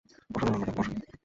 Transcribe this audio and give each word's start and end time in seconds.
অসাধারণ, 0.35 0.59
ম্যাডাম! 0.61 0.75